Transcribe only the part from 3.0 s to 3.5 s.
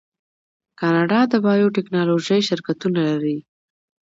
لري.